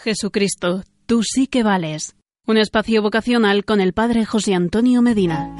[0.00, 2.14] Jesucristo, tú sí que vales.
[2.46, 5.50] Un espacio vocacional con el Padre José Antonio Medina.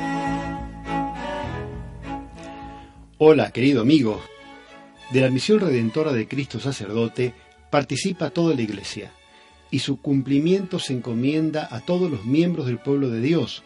[3.19, 4.23] Hola, querido amigo.
[5.11, 7.35] De la misión redentora de Cristo sacerdote
[7.69, 9.11] participa toda la Iglesia
[9.73, 13.65] y su cumplimiento se encomienda a todos los miembros del pueblo de Dios,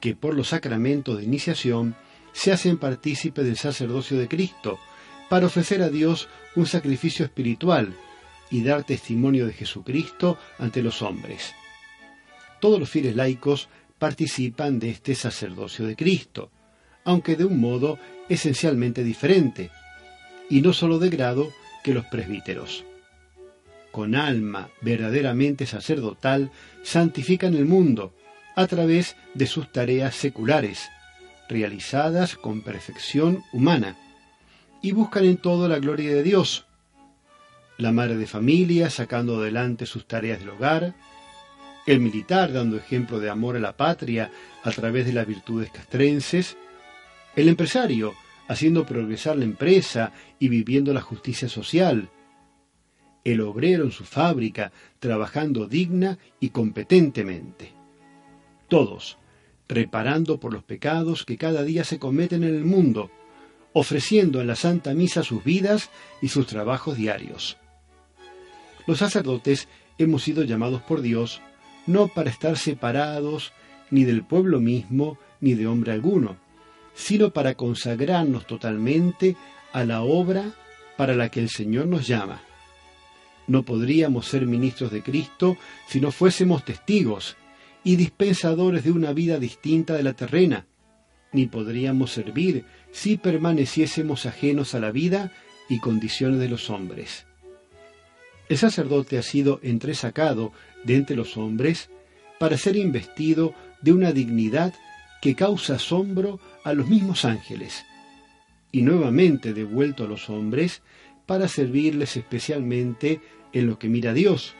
[0.00, 1.94] que por los sacramentos de iniciación
[2.32, 4.80] se hacen partícipes del sacerdocio de Cristo,
[5.28, 7.94] para ofrecer a Dios un sacrificio espiritual
[8.50, 11.54] y dar testimonio de Jesucristo ante los hombres.
[12.60, 13.68] Todos los fieles laicos
[13.98, 16.50] participan de este sacerdocio de Cristo,
[17.04, 19.70] aunque de un modo esencialmente diferente,
[20.48, 22.84] y no solo de grado que los presbíteros.
[23.90, 26.50] Con alma verdaderamente sacerdotal,
[26.82, 28.14] santifican el mundo
[28.56, 30.88] a través de sus tareas seculares,
[31.48, 33.96] realizadas con perfección humana,
[34.82, 36.66] y buscan en todo la gloria de Dios,
[37.80, 40.94] la madre de familia sacando adelante sus tareas del hogar,
[41.86, 44.30] el militar dando ejemplo de amor a la patria
[44.62, 46.56] a través de las virtudes castrenses,
[47.36, 48.14] el empresario
[48.48, 52.10] haciendo progresar la empresa y viviendo la justicia social,
[53.24, 57.72] el obrero en su fábrica trabajando digna y competentemente.
[58.68, 59.18] Todos,
[59.68, 63.10] reparando por los pecados que cada día se cometen en el mundo,
[63.72, 67.59] ofreciendo en la Santa Misa sus vidas y sus trabajos diarios.
[68.86, 71.40] Los sacerdotes hemos sido llamados por Dios
[71.86, 73.52] no para estar separados
[73.90, 76.36] ni del pueblo mismo ni de hombre alguno,
[76.94, 79.36] sino para consagrarnos totalmente
[79.72, 80.52] a la obra
[80.96, 82.42] para la que el Señor nos llama.
[83.46, 85.56] No podríamos ser ministros de Cristo
[85.88, 87.36] si no fuésemos testigos
[87.82, 90.66] y dispensadores de una vida distinta de la terrena,
[91.32, 95.32] ni podríamos servir si permaneciésemos ajenos a la vida
[95.68, 97.26] y condiciones de los hombres.
[98.50, 101.88] El sacerdote ha sido entresacado de entre los hombres
[102.40, 104.74] para ser investido de una dignidad
[105.22, 107.84] que causa asombro a los mismos ángeles,
[108.72, 110.82] y nuevamente devuelto a los hombres
[111.26, 113.20] para servirles especialmente
[113.52, 114.56] en lo que mira Dios,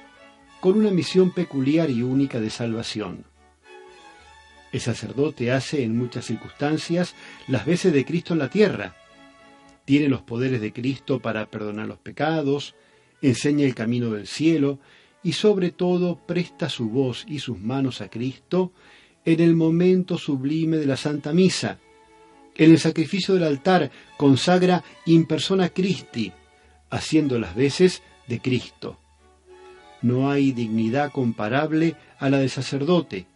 [0.60, 3.24] con una misión peculiar y única de salvación.
[4.70, 7.16] El sacerdote hace en muchas circunstancias
[7.48, 8.94] las veces de Cristo en la tierra.
[9.84, 12.76] Tiene los poderes de Cristo para perdonar los pecados,
[13.22, 14.78] enseña el camino del cielo
[15.22, 18.72] y sobre todo presta su voz y sus manos a Cristo
[19.24, 21.78] en el momento sublime de la Santa Misa.
[22.56, 26.32] En el sacrificio del altar consagra in persona Christi,
[26.90, 28.98] haciendo las veces de Cristo.
[30.02, 33.26] No hay dignidad comparable a la del sacerdote.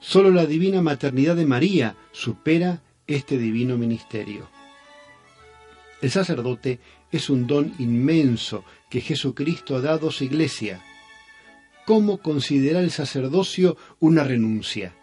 [0.00, 4.48] Solo la divina maternidad de María supera este divino ministerio.
[6.00, 6.80] El sacerdote
[7.12, 10.80] es un don inmenso que Jesucristo ha dado a su iglesia.
[11.84, 14.94] ¿Cómo considerar el sacerdocio una renuncia?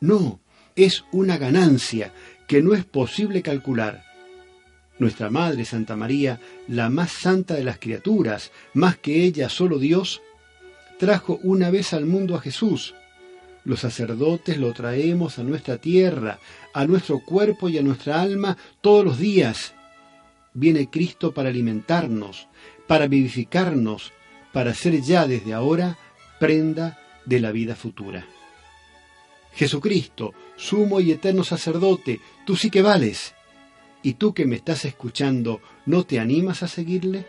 [0.00, 0.40] No,
[0.76, 2.12] es una ganancia
[2.46, 4.04] que no es posible calcular.
[4.98, 10.22] Nuestra Madre Santa María, la más santa de las criaturas, más que ella solo Dios,
[10.98, 12.94] trajo una vez al mundo a Jesús.
[13.64, 16.38] Los sacerdotes lo traemos a nuestra tierra,
[16.72, 19.74] a nuestro cuerpo y a nuestra alma todos los días
[20.56, 22.48] viene Cristo para alimentarnos,
[22.86, 24.12] para vivificarnos,
[24.52, 25.98] para ser ya desde ahora
[26.40, 28.26] prenda de la vida futura.
[29.52, 33.34] Jesucristo, sumo y eterno sacerdote, tú sí que vales.
[34.02, 37.26] ¿Y tú que me estás escuchando, no te animas a seguirle?